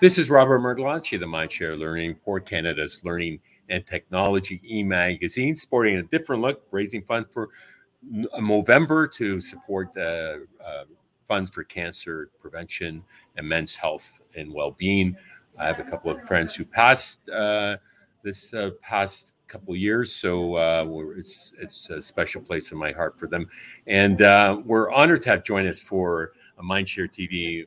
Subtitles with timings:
[0.00, 6.04] This is Robert Martellacci, the Mindshare Learning for Canada's Learning and Technology e-magazine, sporting a
[6.04, 7.48] different look, raising funds for
[8.38, 10.84] Movember to support uh, uh,
[11.26, 13.02] funds for cancer prevention
[13.36, 15.16] and men's health and well-being.
[15.58, 17.78] I have a couple of friends who passed uh,
[18.22, 20.86] this uh, past couple years, so uh,
[21.16, 23.48] it's it's a special place in my heart for them,
[23.88, 27.66] and uh, we're honored to have joined us for a Mindshare TV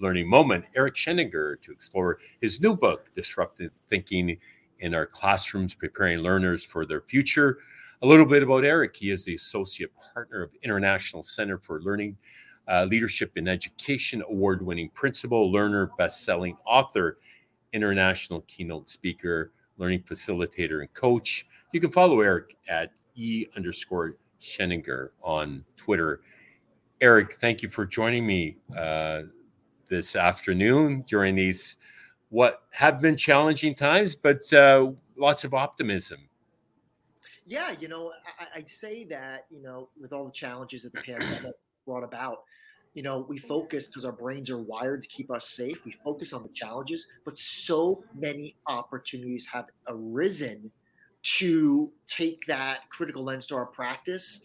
[0.00, 4.36] learning moment, Eric Sheninger, to explore his new book, Disruptive Thinking
[4.80, 7.58] in Our Classrooms, Preparing Learners for Their Future.
[8.02, 8.96] A little bit about Eric.
[8.96, 12.16] He is the associate partner of International Center for Learning,
[12.68, 17.18] uh, Leadership in Education, award winning principal, learner, best selling author,
[17.72, 21.46] international keynote speaker, learning facilitator, and coach.
[21.72, 26.20] You can follow Eric at E underscore Sheninger on Twitter.
[27.00, 29.22] Eric, thank you for joining me uh,
[29.94, 31.76] this afternoon during these
[32.30, 36.28] what have been challenging times, but uh, lots of optimism.
[37.46, 41.02] Yeah, you know, I, would say that you know, with all the challenges that the
[41.02, 41.52] pandemic
[41.86, 42.38] brought about,
[42.94, 45.84] you know, we focus because our brains are wired to keep us safe.
[45.84, 50.70] We focus on the challenges, but so many opportunities have arisen
[51.38, 54.42] to take that critical lens to our practice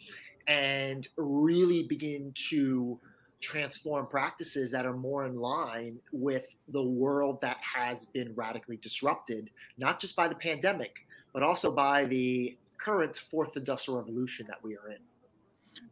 [0.48, 3.00] and really begin to
[3.42, 9.50] transform practices that are more in line with the world that has been radically disrupted,
[9.78, 14.76] not just by the pandemic, but also by the current fourth industrial revolution that we
[14.76, 14.98] are in.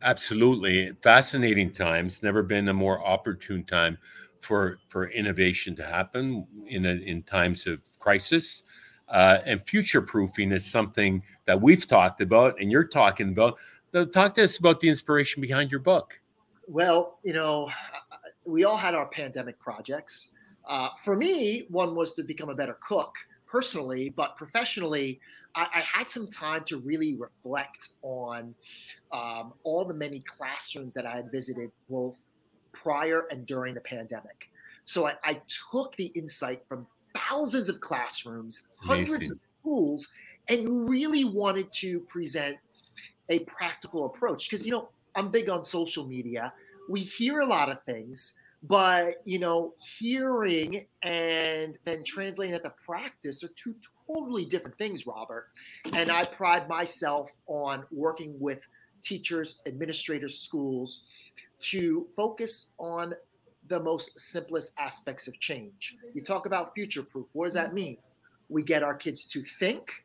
[0.02, 0.92] Absolutely.
[1.02, 2.22] Fascinating times.
[2.22, 3.98] Never been a more opportune time
[4.42, 8.64] for, for innovation to happen in, a, in times of crisis.
[9.09, 13.58] Uh, and future proofing is something that we've talked about and you're talking about.
[14.11, 16.20] Talk to us about the inspiration behind your book.
[16.68, 17.70] Well, you know,
[18.46, 20.32] we all had our pandemic projects.
[20.67, 25.20] Uh, for me, one was to become a better cook personally, but professionally,
[25.55, 28.54] I, I had some time to really reflect on
[29.14, 32.17] um, all the many classrooms that I had visited both
[32.73, 34.49] prior and during the pandemic.
[34.84, 35.42] So I, I
[35.72, 36.86] took the insight from
[37.16, 39.32] thousands of classrooms, hundreds Amazing.
[39.32, 40.14] of schools,
[40.49, 42.58] and really wanted to present
[43.30, 46.54] a practical approach because you know I'm big on social media.
[46.88, 52.73] We hear a lot of things, but you know, hearing and then translating it to
[52.86, 53.76] practice are two
[54.08, 55.48] totally different things, Robert.
[55.92, 58.61] And I pride myself on working with
[59.04, 61.05] teachers, administrators, schools
[61.60, 63.14] to focus on
[63.67, 65.98] the most simplest aspects of change.
[66.14, 67.26] You talk about future proof.
[67.34, 67.98] What does that mean?
[68.49, 70.04] We get our kids to think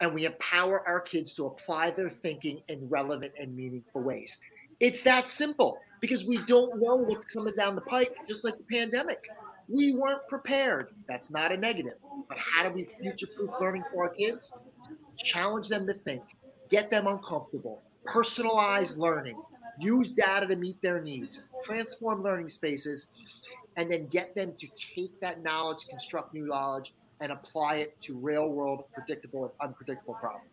[0.00, 4.40] and we empower our kids to apply their thinking in relevant and meaningful ways.
[4.80, 8.64] It's that simple because we don't know what's coming down the pike, just like the
[8.64, 9.28] pandemic.
[9.68, 10.88] We weren't prepared.
[11.06, 11.98] That's not a negative.
[12.28, 14.56] But how do we future proof learning for our kids?
[15.18, 16.22] Challenge them to think,
[16.70, 19.40] get them uncomfortable, personalize learning,
[19.78, 23.08] use data to meet their needs, transform learning spaces,
[23.76, 28.16] and then get them to take that knowledge, construct new knowledge, and apply it to
[28.16, 30.46] real world, predictable, and unpredictable problems.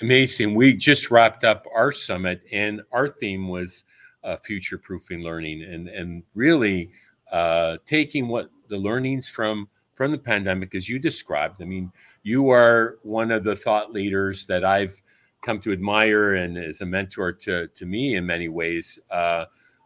[0.00, 0.54] Amazing.
[0.54, 3.84] We just wrapped up our summit, and our theme was
[4.24, 6.90] uh, future proofing learning and, and really
[7.30, 11.60] uh, taking what the learnings from from the pandemic, as you described.
[11.60, 14.98] I mean, you are one of the thought leaders that I've
[15.42, 18.98] come to admire and as a mentor to, to me in many ways.
[19.10, 19.44] Uh,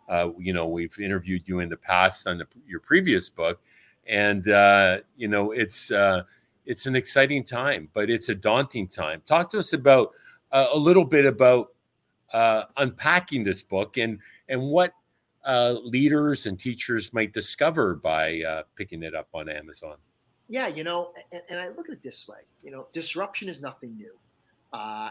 [0.08, 3.60] uh, you know, we've interviewed you in the past on the, your previous book,
[4.06, 6.22] and uh, you know, it's uh,
[6.66, 9.22] it's an exciting time, but it's a daunting time.
[9.26, 10.10] Talk to us about
[10.52, 11.68] uh, a little bit about
[12.32, 14.92] uh, unpacking this book and and what
[15.46, 19.96] uh, leaders and teachers might discover by uh, picking it up on Amazon.
[20.48, 22.40] Yeah, you know, and, and, I look at it this way.
[22.62, 24.12] You know, disruption is nothing new.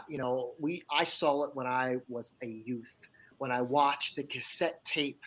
[0.08, 2.94] You know, we I saw it when I was a youth
[3.38, 5.20] when I watched the cassette tape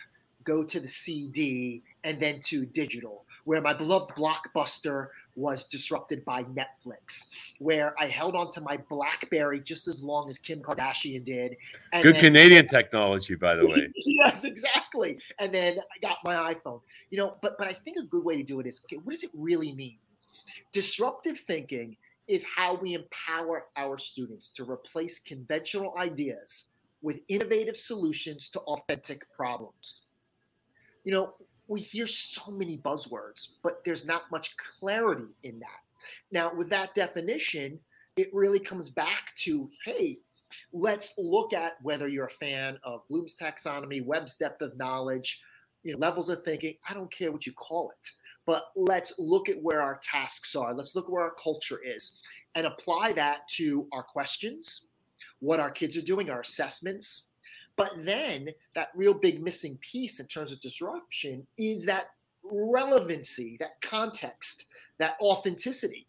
[0.44, 6.44] go to the CD and then to digital, where my beloved Blockbuster was disrupted by
[6.44, 7.28] Netflix,
[7.60, 11.56] where I held on to my BlackBerry just as long as Kim Kardashian did.
[11.94, 13.88] And Good then, Canadian technology, by the way.
[13.96, 15.18] yes, exactly.
[15.38, 16.82] And then I got my iPhone.
[17.08, 18.98] You know, but but I think a good way to do it is okay.
[19.02, 19.96] What does it really mean?
[20.70, 21.96] Disruptive thinking
[22.26, 26.68] is how we empower our students to replace conventional ideas
[27.00, 30.02] with innovative solutions to authentic problems.
[31.04, 31.34] You know,
[31.68, 35.80] we hear so many buzzwords, but there's not much clarity in that.
[36.32, 37.78] Now, with that definition,
[38.16, 40.18] it really comes back to hey,
[40.72, 45.42] let's look at whether you're a fan of Bloom's taxonomy, Webb's depth of knowledge,
[45.82, 46.74] you know, levels of thinking.
[46.88, 48.10] I don't care what you call it,
[48.46, 50.74] but let's look at where our tasks are.
[50.74, 52.20] Let's look where our culture is
[52.54, 54.90] and apply that to our questions,
[55.40, 57.27] what our kids are doing, our assessments.
[57.78, 62.10] But then that real big missing piece in terms of disruption is that
[62.42, 64.66] relevancy, that context,
[64.98, 66.06] that authenticity.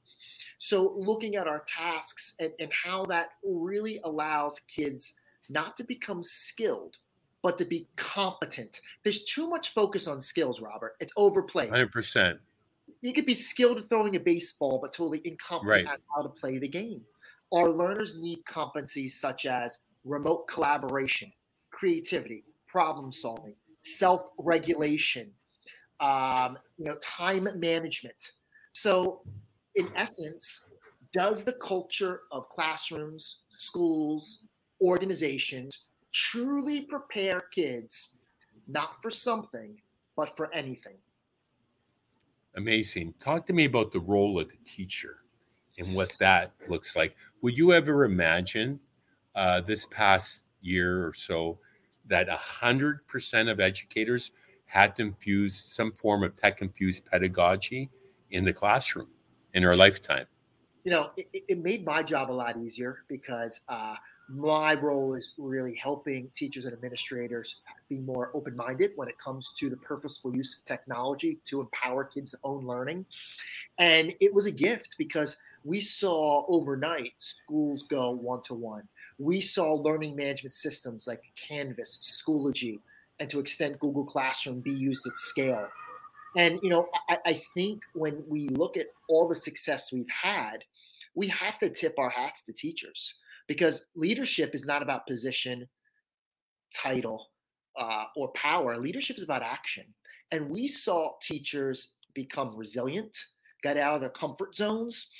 [0.57, 5.13] So, looking at our tasks and, and how that really allows kids
[5.47, 6.97] not to become skilled,
[7.41, 8.81] but to be competent.
[9.03, 10.95] There's too much focus on skills, Robert.
[10.99, 11.71] It's overplayed.
[11.71, 12.39] 100%.
[13.01, 15.93] You could be skilled at throwing a baseball, but totally incompetent right.
[15.93, 17.01] as how to play the game.
[17.53, 21.31] Our learners need competencies such as remote collaboration,
[21.71, 25.31] creativity, problem solving, self-regulation,
[25.99, 28.31] um, you know, time management.
[28.73, 29.21] So,
[29.75, 30.69] in essence,
[31.11, 34.43] does the culture of classrooms, schools,
[34.81, 38.15] organizations truly prepare kids
[38.67, 39.81] not for something,
[40.15, 40.97] but for anything?
[42.55, 43.13] Amazing.
[43.19, 45.17] Talk to me about the role of the teacher
[45.77, 47.15] and what that looks like.
[47.41, 48.79] Would you ever imagine
[49.35, 51.59] uh, this past year or so
[52.07, 54.31] that 100% of educators
[54.65, 57.89] had to infuse some form of tech infused pedagogy
[58.31, 59.09] in the classroom
[59.53, 60.25] in our lifetime?
[60.83, 63.95] You know, it, it made my job a lot easier because uh,
[64.29, 69.51] my role is really helping teachers and administrators be more open minded when it comes
[69.57, 73.05] to the purposeful use of technology to empower kids to own learning.
[73.79, 78.87] And it was a gift because we saw overnight schools go one to one.
[79.19, 82.79] We saw learning management systems like Canvas, Schoology,
[83.19, 85.67] and to extend Google Classroom be used at scale.
[86.37, 90.63] And you know, I, I think when we look at all the success we've had,
[91.15, 93.15] we have to tip our hats to teachers
[93.47, 95.67] because leadership is not about position,
[96.73, 97.29] title,
[97.77, 98.77] uh, or power.
[98.77, 99.83] Leadership is about action.
[100.31, 103.17] And we saw teachers become resilient,
[103.63, 105.11] get out of their comfort zones,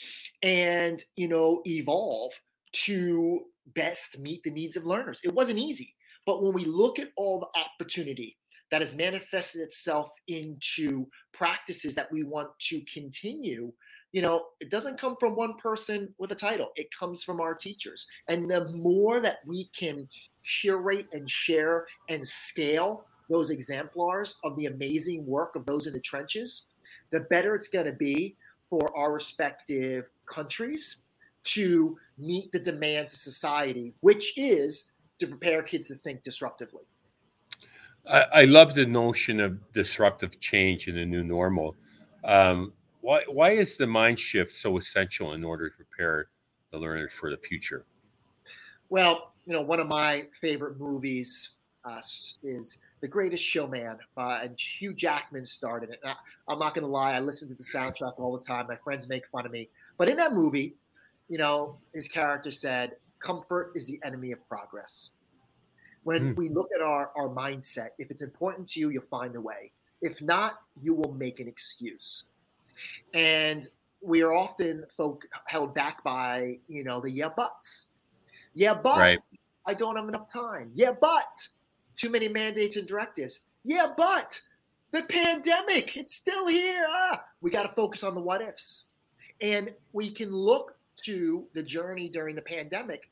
[0.43, 2.31] and you know evolve
[2.71, 3.41] to
[3.75, 5.19] best meet the needs of learners.
[5.23, 5.95] It wasn't easy,
[6.25, 8.37] but when we look at all the opportunity
[8.71, 13.71] that has manifested itself into practices that we want to continue
[14.11, 16.71] you know, it doesn't come from one person with a title.
[16.75, 18.07] It comes from our teachers.
[18.27, 20.07] And the more that we can
[20.61, 25.99] curate and share and scale those exemplars of the amazing work of those in the
[25.99, 26.71] trenches,
[27.11, 28.35] the better it's going to be
[28.67, 31.03] for our respective countries
[31.53, 36.85] to meet the demands of society, which is to prepare kids to think disruptively.
[38.07, 41.75] I, I love the notion of disruptive change in the new normal.
[42.23, 46.29] Um, why why is the mind shift so essential in order to prepare
[46.71, 47.85] the learners for the future?
[48.89, 51.51] Well, you know, one of my favorite movies
[51.85, 52.01] uh,
[52.43, 55.99] is The Greatest Showman, uh, and Hugh Jackman starred in it.
[56.03, 56.13] I,
[56.47, 58.67] I'm not going to lie, I listen to the soundtrack all the time.
[58.67, 60.75] My friends make fun of me, but in that movie,
[61.29, 65.11] you know, his character said, "Comfort is the enemy of progress."
[66.03, 66.37] When mm.
[66.37, 69.71] we look at our our mindset, if it's important to you, you'll find a way.
[70.01, 72.25] If not, you will make an excuse
[73.13, 73.67] and
[74.01, 77.87] we are often folk held back by you know the yeah buts
[78.53, 79.19] yeah but right.
[79.65, 81.47] i don't have enough time yeah but
[81.95, 84.39] too many mandates and directives yeah but
[84.91, 88.87] the pandemic it's still here ah, we got to focus on the what ifs
[89.41, 93.09] and we can look to the journey during the pandemic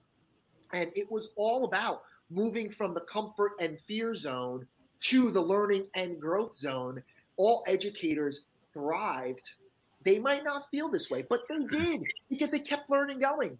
[0.74, 4.66] and it was all about moving from the comfort and fear zone
[5.00, 7.02] to the learning and growth zone
[7.38, 8.42] all educators
[8.74, 9.54] thrived,
[10.04, 13.58] they might not feel this way, but they did because they kept learning going.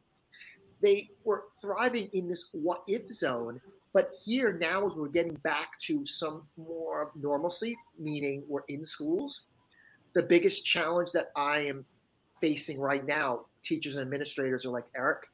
[0.82, 3.62] They were thriving in this what if zone.
[3.94, 9.46] But here now, as we're getting back to some more normalcy, meaning we're in schools,
[10.14, 11.86] the biggest challenge that I am
[12.42, 15.28] facing right now, teachers and administrators are like, Eric,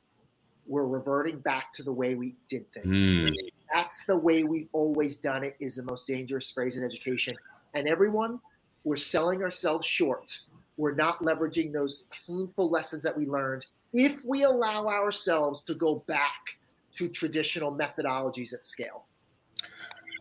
[0.66, 3.12] we're reverting back to the way we did things.
[3.12, 3.34] Mm.
[3.74, 7.36] That's the way we've always done it, is the most dangerous phrase in education.
[7.74, 8.40] And everyone,
[8.84, 10.40] we're selling ourselves short.
[10.78, 16.04] We're not leveraging those painful lessons that we learned if we allow ourselves to go
[16.08, 16.58] back
[16.96, 19.06] to traditional methodologies at scale.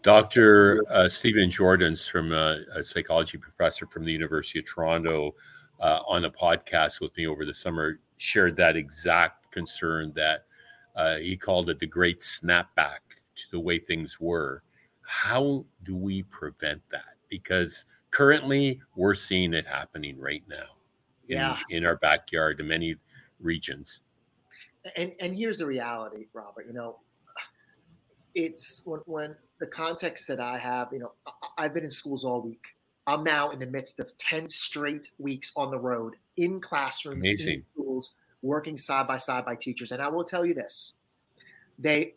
[0.02, 0.84] Dr.
[0.90, 5.34] Uh, Stephen Jordan's from uh, a psychology professor from the University of Toronto
[5.82, 10.46] uh, on a podcast with me over the summer shared that exact concern that
[10.96, 13.00] uh, he called it the great snapback
[13.34, 14.62] to the way things were.
[15.02, 17.16] How do we prevent that?
[17.28, 20.68] Because currently we're seeing it happening right now
[21.28, 21.58] in, yeah.
[21.70, 22.94] in our backyard in many
[23.40, 24.00] regions
[24.96, 26.98] and and here's the reality robert you know
[28.34, 31.12] it's when, when the context that i have you know
[31.58, 32.64] i've been in schools all week
[33.06, 37.56] I'm now in the midst of 10 straight weeks on the road in classrooms, Amazing.
[37.56, 39.92] in schools, working side by side by teachers.
[39.92, 40.94] And I will tell you this
[41.78, 42.14] they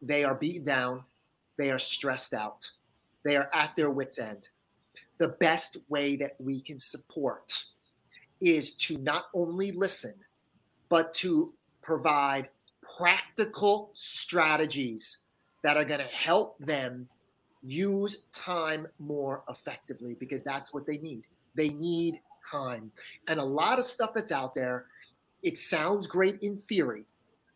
[0.00, 1.04] they are beaten down,
[1.58, 2.68] they are stressed out,
[3.24, 4.48] they are at their wits' end.
[5.18, 7.64] The best way that we can support
[8.40, 10.14] is to not only listen,
[10.88, 12.48] but to provide
[12.96, 15.24] practical strategies
[15.62, 17.08] that are going to help them
[17.62, 21.24] use time more effectively because that's what they need.
[21.54, 22.90] They need time.
[23.28, 24.86] And a lot of stuff that's out there,
[25.42, 27.04] it sounds great in theory,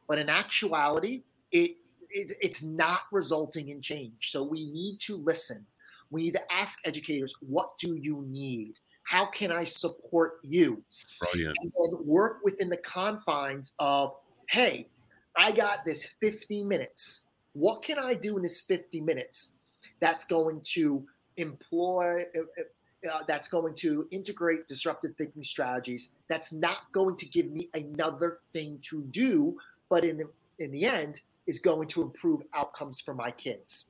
[0.09, 1.77] but in actuality, it,
[2.11, 4.31] it it's not resulting in change.
[4.31, 5.67] So we need to listen.
[6.11, 8.75] We need to ask educators, what do you need?
[9.03, 10.83] How can I support you?
[11.21, 11.57] Brilliant.
[11.61, 14.15] And then work within the confines of,
[14.49, 14.89] hey,
[15.37, 17.29] I got this 50 minutes.
[17.53, 19.53] What can I do in this 50 minutes
[20.01, 21.05] that's going to
[21.37, 27.27] employ, uh, uh, uh, that's going to integrate disruptive thinking strategies, that's not going to
[27.27, 29.57] give me another thing to do,
[29.89, 33.87] but in the, in the end, is going to improve outcomes for my kids.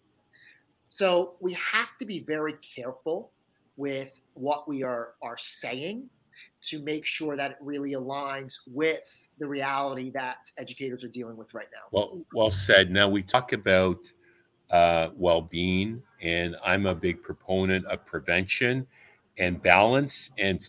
[0.88, 3.32] So we have to be very careful
[3.76, 6.08] with what we are, are saying
[6.62, 9.04] to make sure that it really aligns with
[9.38, 11.82] the reality that educators are dealing with right now.
[11.92, 12.90] Well, well said.
[12.90, 14.10] Now we talk about
[14.70, 18.86] uh, well-being, and I'm a big proponent of prevention
[19.38, 20.60] and balance and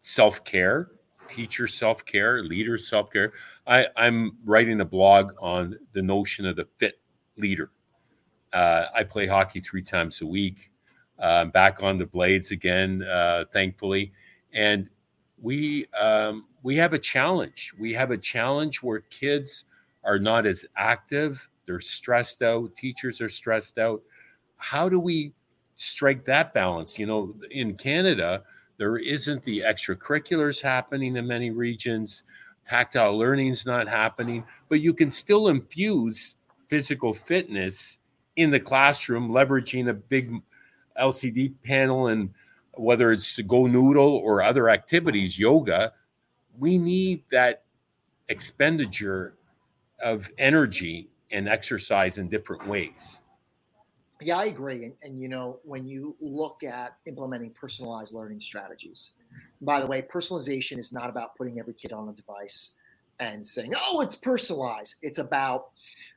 [0.00, 0.90] self-care,
[1.28, 3.32] teacher self-care, leader self-care.
[3.66, 7.00] I, I'm writing a blog on the notion of the fit
[7.36, 7.70] leader.
[8.52, 10.70] Uh, I play hockey three times a week.
[11.16, 14.12] Uh, back on the blades again, uh, thankfully,
[14.52, 14.88] and
[15.40, 17.72] we um, we have a challenge.
[17.78, 19.64] We have a challenge where kids
[20.02, 21.48] are not as active.
[21.66, 22.74] They're stressed out.
[22.76, 24.02] Teachers are stressed out.
[24.56, 25.32] How do we
[25.76, 26.98] strike that balance?
[26.98, 28.42] You know, in Canada,
[28.76, 32.22] there isn't the extracurriculars happening in many regions.
[32.66, 36.36] Tactile learning is not happening, but you can still infuse
[36.68, 37.98] physical fitness
[38.36, 40.32] in the classroom, leveraging a big
[41.00, 42.30] LCD panel and
[42.76, 45.92] whether it's GoNoodle or other activities, yoga,
[46.58, 47.64] we need that
[48.28, 49.34] expenditure
[50.02, 53.20] of energy and exercise in different ways.
[54.20, 54.84] Yeah, I agree.
[54.84, 59.12] And, and, you know, when you look at implementing personalized learning strategies,
[59.60, 62.76] by the way, personalization is not about putting every kid on a device
[63.20, 65.66] and saying, "Oh, it's personalized." It's about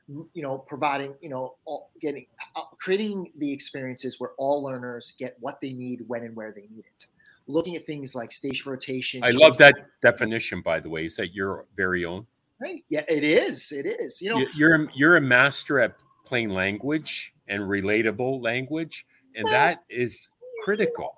[0.08, 5.36] you know providing you know all, getting uh, creating the experiences where all learners get
[5.40, 7.06] what they need when and where they need it
[7.46, 11.34] looking at things like station rotation i love that definition by the way is that
[11.34, 12.26] your very own
[12.60, 17.32] right yeah it is it is you know you're you're a master at plain language
[17.48, 20.28] and relatable language and well, that is
[20.64, 21.14] critical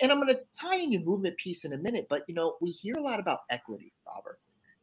[0.00, 2.56] and i'm going to tie in your movement piece in a minute but you know
[2.60, 4.38] we hear a lot about equity robert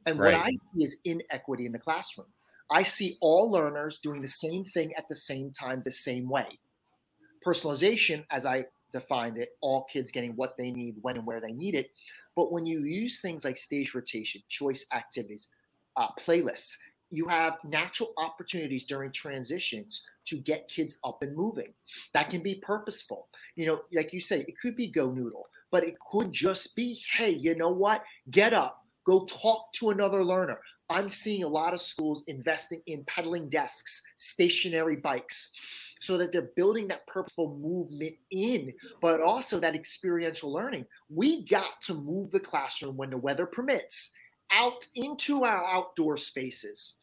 [0.05, 0.33] and right.
[0.33, 2.27] what I see is inequity in the classroom.
[2.71, 6.59] I see all learners doing the same thing at the same time, the same way.
[7.45, 11.51] Personalization, as I defined it, all kids getting what they need, when and where they
[11.51, 11.91] need it.
[12.35, 15.49] But when you use things like stage rotation, choice activities,
[15.95, 16.77] uh, playlists,
[17.11, 21.73] you have natural opportunities during transitions to get kids up and moving.
[22.13, 23.27] That can be purposeful.
[23.55, 27.31] You know, like you say, it could be GoNoodle, but it could just be, hey,
[27.31, 28.03] you know what?
[28.31, 30.59] Get up, Go talk to another learner.
[30.89, 35.51] I'm seeing a lot of schools investing in pedaling desks, stationary bikes,
[35.99, 40.85] so that they're building that purposeful movement in, but also that experiential learning.
[41.09, 44.11] We got to move the classroom when the weather permits
[44.53, 46.97] out into our outdoor spaces.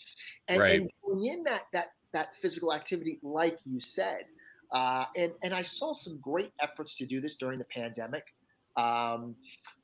[0.49, 0.81] And, right.
[0.81, 4.25] and bring in that that that physical activity, like you said.
[4.73, 8.25] Uh, and and I saw some great efforts to do this during the pandemic.
[8.77, 9.35] Um,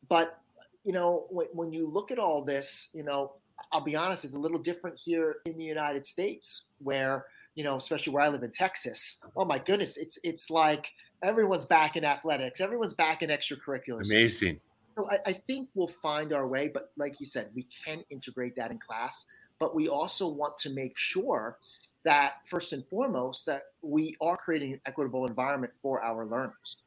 [0.09, 0.41] but
[0.85, 3.33] you know, when, when you look at all this, you know,
[3.73, 7.77] I'll be honest, it's a little different here in the United States, where you know,
[7.77, 9.25] especially where I live in Texas.
[9.37, 10.89] Oh my goodness, it's it's like
[11.23, 14.11] everyone's back in athletics, everyone's back in extracurriculars.
[14.11, 14.61] Amazing.
[14.97, 18.57] So I, I think we'll find our way, but like you said, we can integrate
[18.57, 19.27] that in class.
[19.59, 21.59] But we also want to make sure
[22.05, 26.79] that first and foremost that we are creating an equitable environment for our learners.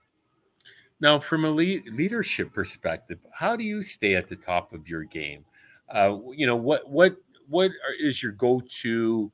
[1.01, 5.03] Now, from a le- leadership perspective, how do you stay at the top of your
[5.03, 5.45] game?
[5.93, 7.15] Uh, you know, what what
[7.47, 9.31] what is your go-to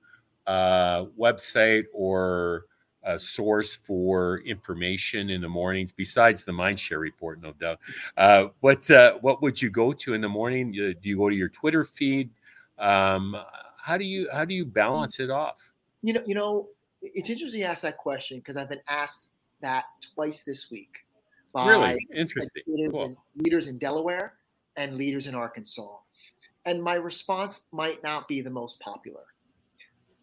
[0.47, 2.65] uh, website or
[3.17, 7.79] source for information in the mornings besides the Mindshare report, no doubt?
[8.17, 10.71] Uh, what uh, what would you go to in the morning?
[10.71, 12.29] Do you go to your Twitter feed?
[12.77, 13.35] Um,
[13.81, 15.71] how do you how do you balance it off?
[16.01, 16.69] You know, you know,
[17.01, 19.29] it's interesting you ask that question because I've been asked
[19.61, 21.05] that twice this week
[21.53, 23.05] by really interesting leaders, cool.
[23.05, 24.33] in, leaders in Delaware
[24.75, 25.97] and leaders in Arkansas.
[26.65, 29.23] And my response might not be the most popular.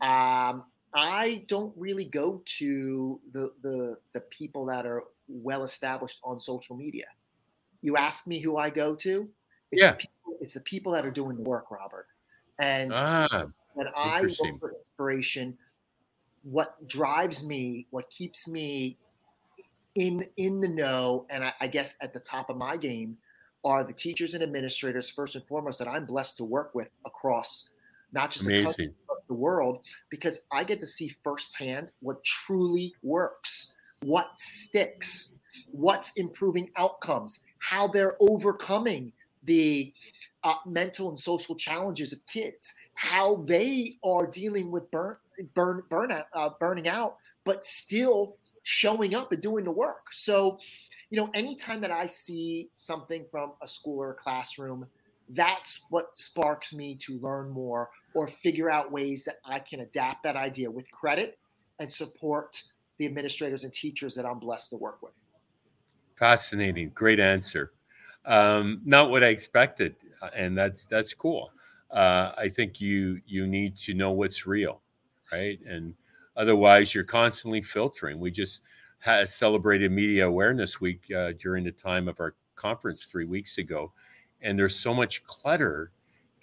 [0.00, 6.38] Um, I don't really go to the, the the people that are well established on
[6.38, 7.06] social media.
[7.80, 9.28] You ask me who I go to.
[9.70, 9.92] It's Yeah.
[9.92, 12.06] the people, it's the people that are doing the work, Robert.
[12.58, 15.56] And ah when I look for inspiration,
[16.42, 18.98] what drives me, what keeps me
[19.94, 23.16] in in the know, and I, I guess at the top of my game,
[23.64, 27.70] are the teachers and administrators first and foremost that I'm blessed to work with across
[28.12, 28.94] not just the country amazing
[29.32, 35.34] the world, because I get to see firsthand what truly works, what sticks,
[35.70, 39.12] what's improving outcomes, how they're overcoming
[39.44, 39.92] the
[40.44, 45.16] uh, mental and social challenges of kids, how they are dealing with burn,
[45.54, 50.12] burn, burnout, uh, burning out, but still showing up and doing the work.
[50.12, 50.58] So,
[51.10, 54.86] you know, anytime that I see something from a school or a classroom,
[55.30, 60.22] that's what sparks me to learn more or figure out ways that I can adapt
[60.24, 61.38] that idea with credit
[61.78, 62.62] and support
[62.98, 65.12] the administrators and teachers that I'm blessed to work with.
[66.16, 66.90] fascinating.
[66.94, 67.72] Great answer.
[68.24, 71.50] Um, not what i expected uh, and that's that's cool.
[71.90, 74.82] Uh, i think you you need to know what's real
[75.32, 75.58] right?
[75.66, 75.94] And
[76.36, 78.20] otherwise you're constantly filtering.
[78.20, 78.62] We just
[79.26, 83.92] celebrated media awareness week uh, during the time of our conference three weeks ago
[84.42, 85.92] and there's so much clutter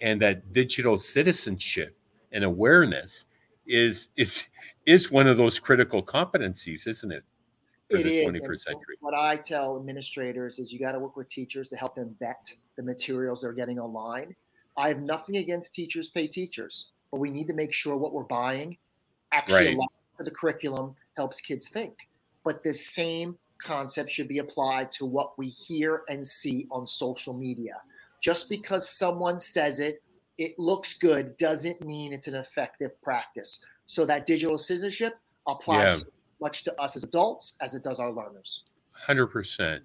[0.00, 1.96] and that digital citizenship
[2.32, 3.26] and awareness
[3.66, 4.46] is is
[4.86, 7.24] is one of those critical competencies isn't it
[7.90, 8.40] for It the is.
[8.40, 11.94] 21st century What I tell administrators is you got to work with teachers to help
[11.94, 14.34] them vet the materials they're getting online.
[14.76, 18.24] I have nothing against teachers pay teachers, but we need to make sure what we're
[18.24, 18.78] buying
[19.32, 19.76] actually Right.
[19.76, 21.96] aligns to the curriculum, helps kids think.
[22.44, 27.34] But the same concept should be applied to what we hear and see on social
[27.34, 27.80] media.
[28.20, 30.02] Just because someone says it,
[30.38, 33.64] it looks good, doesn't mean it's an effective practice.
[33.86, 35.14] So that digital citizenship
[35.46, 36.10] applies Yeah.
[36.40, 38.64] much to us as adults as it does our learners.
[38.92, 39.84] Hundred percent.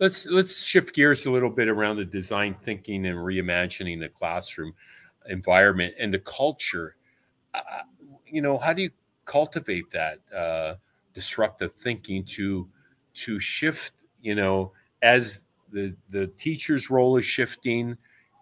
[0.00, 4.74] Let's let's shift gears a little bit around the design thinking and reimagining the classroom
[5.26, 6.96] environment and the culture.
[7.54, 7.60] Uh,
[8.26, 8.90] you know, how do you
[9.24, 10.76] cultivate that uh,
[11.14, 12.68] disruptive thinking to
[13.14, 13.92] to shift?
[14.20, 17.96] You know, as the the teacher's role is shifting,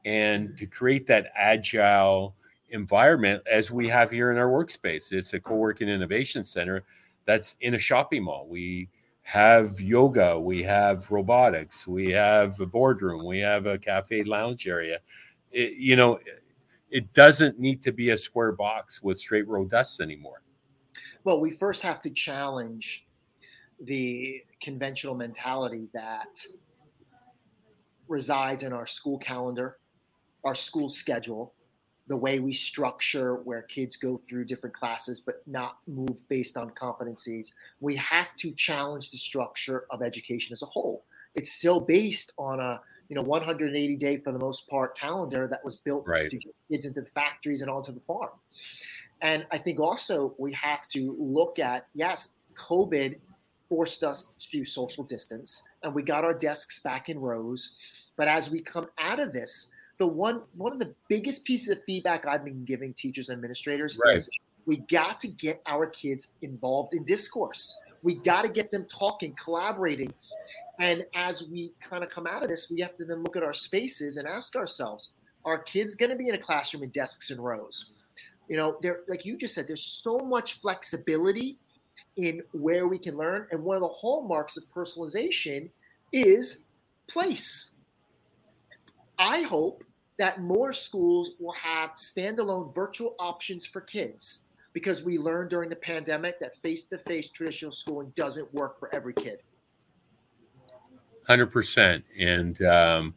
[0.05, 2.35] and to create that agile
[2.71, 5.13] environment as we have here in our workspace.
[5.13, 6.85] It's a co-working innovation center
[7.25, 8.47] that's in a shopping mall.
[8.49, 8.89] We
[9.23, 15.01] have yoga, we have robotics, we have a boardroom, we have a cafe lounge area.
[15.51, 16.21] It, you know,
[16.91, 20.43] it doesn't need to be a square box with straight row desks anymore.
[21.25, 23.07] Well, we first have to challenge
[23.81, 26.47] the conventional mentality that
[28.09, 29.79] resides in our school calendar,
[30.45, 31.53] our school schedule,
[32.09, 36.71] the way we structure where kids go through different classes but not move based on
[36.71, 37.53] competencies.
[37.81, 41.05] We have to challenge the structure of education as a whole.
[41.35, 45.65] It's still based on a you know 180 day for the most part calendar that
[45.65, 46.29] was built Right.
[46.29, 48.31] to get kids into the factories and onto the farm.
[49.21, 53.19] And I think also we have to look at yes, COVID
[53.69, 57.75] forced us to social distance and we got our desks back in rows.
[58.17, 61.83] But as we come out of this, the one one of the biggest pieces of
[61.85, 64.17] feedback I've been giving teachers and administrators Right.
[64.17, 64.31] is
[64.67, 67.79] we got to get our kids involved in discourse.
[68.03, 70.13] We got to get them talking, collaborating.
[70.81, 73.43] And as we kind of come out of this, we have to then look at
[73.43, 75.13] our spaces and ask ourselves,
[75.45, 77.93] are kids going to be in a classroom in desks and rows?
[78.49, 81.59] You know, there like you just said, there's so much flexibility
[82.17, 83.47] in where we can learn.
[83.51, 85.71] And one of the hallmarks of personalization
[86.13, 86.65] is
[87.09, 87.71] place.
[89.19, 89.83] I hope
[90.19, 95.77] that more schools will have standalone virtual options for kids because we learned during the
[95.77, 99.41] pandemic that face to face traditional schooling doesn't work for every kid.
[101.27, 102.05] Hundred percent.
[102.19, 103.15] And um,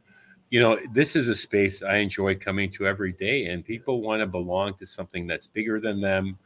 [0.50, 4.22] you know, this is a space I enjoy coming to every day, and people want
[4.22, 6.38] to belong to something that's bigger than them.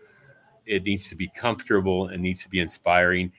[0.66, 2.10] It needs to be comfortable.
[2.10, 3.32] It needs to be inspiring.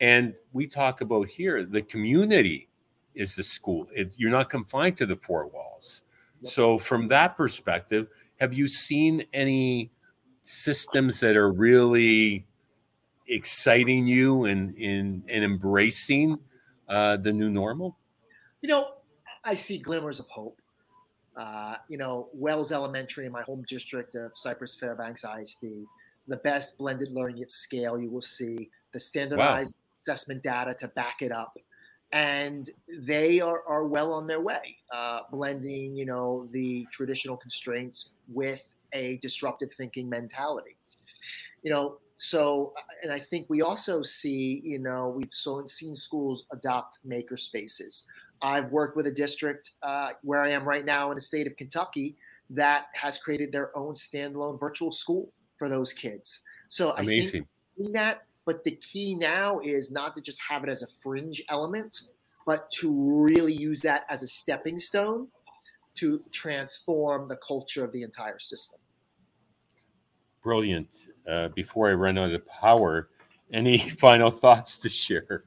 [0.00, 2.65] And we talk about here the community
[3.16, 3.88] is the school.
[3.92, 6.02] It, you're not confined to the four walls.
[6.42, 9.90] So, from that perspective, have you seen any
[10.44, 12.46] systems that are really
[13.26, 16.38] exciting you and in and embracing
[16.88, 17.96] uh, the new normal?
[18.60, 18.88] You know,
[19.44, 20.60] I see glimmers of hope.
[21.36, 25.66] Uh, you know, Wells Elementary in my home district of Cypress Fairbanks ISD,
[26.28, 31.20] the best blended learning at scale you will see, the standardized assessment data to back
[31.20, 31.58] it up.
[32.16, 38.12] And they are, are well on their way, uh, blending, you know, the traditional constraints
[38.28, 38.62] with
[38.94, 40.76] a disruptive thinking mentality.
[41.62, 46.46] You know, so and I think we also see, you know, we've so seen schools
[46.52, 48.06] adopt maker spaces.
[48.40, 51.54] I've worked with a district uh, where I am right now in the state of
[51.56, 52.16] Kentucky
[52.48, 56.42] that has created their own standalone virtual school for those kids.
[56.68, 57.42] So amazing.
[57.42, 60.86] I think that, but the key now is not to just have it as a
[61.02, 62.00] fringe element,
[62.46, 65.26] but to really use that as a stepping stone
[65.96, 68.78] to transform the culture of the entire system.
[70.42, 71.08] Brilliant.
[71.28, 73.08] Uh, before I run out of power,
[73.52, 75.42] any final thoughts to share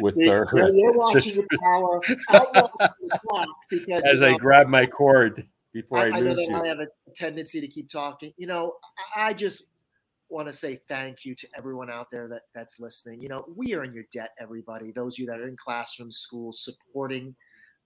[0.00, 0.48] with See, our?
[0.72, 6.04] You're, watching the power the clock because as I know, grab my cord before I,
[6.04, 6.56] I, I know that you.
[6.56, 8.32] I have a tendency to keep talking.
[8.38, 8.76] You know,
[9.14, 9.66] I just
[10.30, 13.20] want to say thank you to everyone out there that that's listening.
[13.22, 14.92] You know, we are in your debt, everybody.
[14.92, 17.34] Those of you that are in classrooms, schools, supporting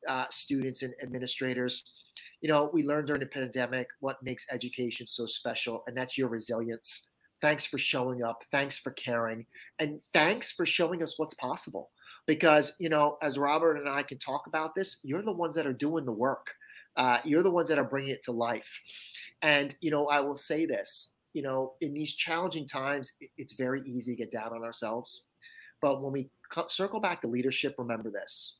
[0.08, 1.94] uh, students and administrators.
[2.40, 6.28] You know, we learned during the pandemic what makes education so special, and that's your
[6.28, 7.08] resilience.
[7.40, 8.42] Thanks for showing up.
[8.50, 9.46] Thanks for caring.
[9.78, 11.90] And thanks for showing us what's possible.
[12.26, 15.66] Because, you know, as Robert and I can talk about this, you're the ones that
[15.66, 16.54] are doing the work.
[16.96, 18.80] Uh, you're the ones that are bringing it to life.
[19.40, 23.82] And, you know, I will say this you know, in these challenging times, it's very
[23.86, 25.26] easy to get down on ourselves.
[25.80, 26.30] But when we
[26.68, 28.56] circle back to leadership, remember this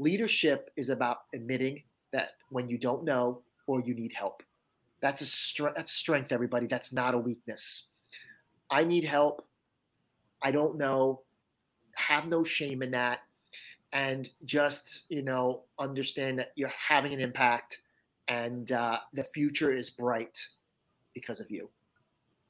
[0.00, 4.42] leadership is about admitting that when you don't know or you need help.
[5.00, 5.76] That's a strength.
[5.76, 6.66] That's strength, everybody.
[6.66, 7.90] That's not a weakness.
[8.70, 9.46] I need help.
[10.42, 11.20] I don't know.
[11.96, 13.20] Have no shame in that,
[13.92, 17.78] and just you know understand that you're having an impact,
[18.28, 20.38] and uh, the future is bright
[21.14, 21.68] because of you.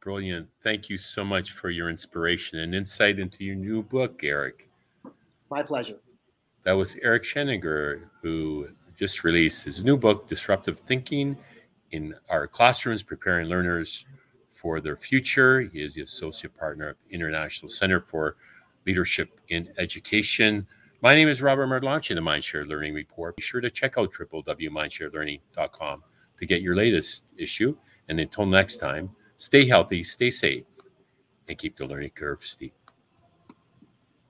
[0.01, 0.49] Brilliant.
[0.63, 4.71] Thank you so much for your inspiration and insight into your new book, Eric.
[5.51, 5.99] My pleasure.
[6.65, 11.37] That was Eric Sheninger, who just released his new book, Disruptive Thinking
[11.91, 14.07] in Our Classrooms, Preparing Learners
[14.53, 15.61] for Their Future.
[15.61, 18.37] He is the associate partner of International Center for
[18.87, 20.67] Leadership in Education.
[21.03, 23.37] My name is Robert Martellacci, the Mindshare Learning Report.
[23.37, 26.03] Be sure to check out www.mindsharelearning.com
[26.39, 27.77] to get your latest issue.
[28.09, 29.11] And until next time,
[29.41, 30.67] Stay healthy, stay safe,
[31.49, 32.75] and keep the learning curve steep.